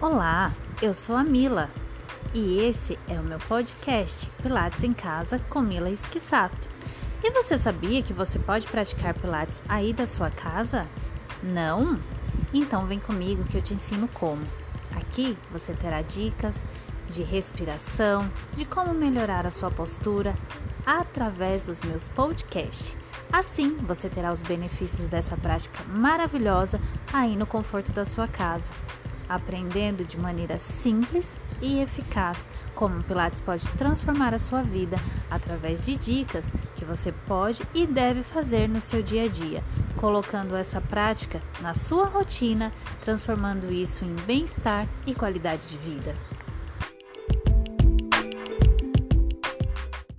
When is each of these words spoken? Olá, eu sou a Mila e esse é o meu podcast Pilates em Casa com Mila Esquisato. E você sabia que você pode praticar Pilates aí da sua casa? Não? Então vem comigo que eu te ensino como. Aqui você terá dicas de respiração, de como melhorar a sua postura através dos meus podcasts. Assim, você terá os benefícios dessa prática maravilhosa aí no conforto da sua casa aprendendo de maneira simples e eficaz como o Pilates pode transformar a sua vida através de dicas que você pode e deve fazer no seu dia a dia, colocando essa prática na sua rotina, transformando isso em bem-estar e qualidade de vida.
Olá, 0.00 0.52
eu 0.80 0.94
sou 0.94 1.16
a 1.16 1.24
Mila 1.24 1.68
e 2.32 2.60
esse 2.60 2.96
é 3.08 3.18
o 3.18 3.24
meu 3.24 3.40
podcast 3.40 4.30
Pilates 4.40 4.84
em 4.84 4.92
Casa 4.92 5.40
com 5.50 5.60
Mila 5.60 5.90
Esquisato. 5.90 6.68
E 7.20 7.32
você 7.32 7.58
sabia 7.58 8.00
que 8.00 8.12
você 8.12 8.38
pode 8.38 8.68
praticar 8.68 9.12
Pilates 9.12 9.60
aí 9.68 9.92
da 9.92 10.06
sua 10.06 10.30
casa? 10.30 10.86
Não? 11.42 11.98
Então 12.54 12.86
vem 12.86 13.00
comigo 13.00 13.42
que 13.42 13.56
eu 13.56 13.60
te 13.60 13.74
ensino 13.74 14.06
como. 14.14 14.40
Aqui 14.94 15.36
você 15.50 15.72
terá 15.72 16.00
dicas 16.00 16.54
de 17.08 17.24
respiração, 17.24 18.30
de 18.54 18.64
como 18.64 18.94
melhorar 18.94 19.48
a 19.48 19.50
sua 19.50 19.68
postura 19.68 20.32
através 20.86 21.64
dos 21.64 21.80
meus 21.80 22.06
podcasts. 22.06 22.94
Assim, 23.32 23.76
você 23.78 24.08
terá 24.08 24.32
os 24.32 24.42
benefícios 24.42 25.08
dessa 25.08 25.36
prática 25.36 25.82
maravilhosa 25.88 26.80
aí 27.12 27.34
no 27.34 27.46
conforto 27.46 27.90
da 27.90 28.04
sua 28.04 28.28
casa 28.28 28.72
aprendendo 29.28 30.04
de 30.04 30.18
maneira 30.18 30.58
simples 30.58 31.36
e 31.60 31.80
eficaz 31.80 32.48
como 32.74 32.98
o 32.98 33.02
Pilates 33.02 33.40
pode 33.40 33.68
transformar 33.70 34.32
a 34.32 34.38
sua 34.38 34.62
vida 34.62 34.96
através 35.30 35.84
de 35.84 35.96
dicas 35.96 36.46
que 36.76 36.84
você 36.84 37.12
pode 37.26 37.62
e 37.74 37.86
deve 37.86 38.22
fazer 38.22 38.68
no 38.68 38.80
seu 38.80 39.02
dia 39.02 39.24
a 39.24 39.28
dia, 39.28 39.64
colocando 39.96 40.54
essa 40.54 40.80
prática 40.80 41.42
na 41.60 41.74
sua 41.74 42.06
rotina, 42.06 42.72
transformando 43.00 43.72
isso 43.72 44.04
em 44.04 44.14
bem-estar 44.24 44.86
e 45.06 45.14
qualidade 45.14 45.62
de 45.66 45.76
vida. 45.78 46.37